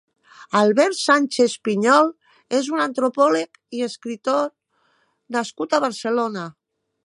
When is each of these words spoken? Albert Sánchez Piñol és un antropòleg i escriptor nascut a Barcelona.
Albert 0.59 0.95
Sánchez 0.99 1.57
Piñol 1.67 2.09
és 2.61 2.71
un 2.77 2.81
antropòleg 2.87 3.61
i 3.81 3.85
escriptor 3.91 4.43
nascut 5.39 5.77
a 5.81 5.85
Barcelona. 5.89 6.51